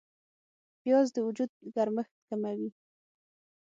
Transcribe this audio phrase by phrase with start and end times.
[0.81, 2.69] پیاز د وجود ګرمښت کموي